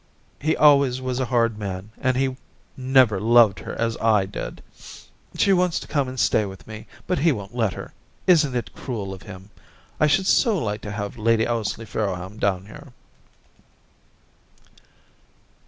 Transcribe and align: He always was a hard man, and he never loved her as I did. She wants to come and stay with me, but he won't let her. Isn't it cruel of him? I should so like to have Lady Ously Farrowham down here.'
He 0.39 0.57
always 0.57 0.99
was 0.99 1.19
a 1.19 1.25
hard 1.25 1.59
man, 1.59 1.91
and 1.99 2.17
he 2.17 2.35
never 2.75 3.19
loved 3.21 3.59
her 3.59 3.75
as 3.79 3.95
I 3.97 4.25
did. 4.25 4.63
She 5.37 5.53
wants 5.53 5.79
to 5.79 5.87
come 5.87 6.07
and 6.07 6.19
stay 6.19 6.43
with 6.43 6.65
me, 6.65 6.87
but 7.05 7.19
he 7.19 7.31
won't 7.31 7.53
let 7.55 7.73
her. 7.73 7.93
Isn't 8.25 8.55
it 8.55 8.73
cruel 8.73 9.13
of 9.13 9.21
him? 9.21 9.51
I 9.99 10.07
should 10.07 10.25
so 10.25 10.57
like 10.57 10.81
to 10.81 10.91
have 10.91 11.19
Lady 11.19 11.45
Ously 11.45 11.85
Farrowham 11.85 12.39
down 12.39 12.65
here.' 12.65 12.91